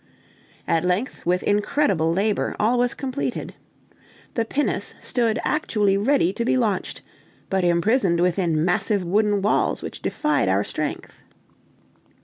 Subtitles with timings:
[0.67, 3.53] At length, with incredible labor, all was completed.
[4.33, 7.03] The pinnace stood actually ready to be launched,
[7.51, 11.21] but imprisoned within massive wooden walls which defied our strength.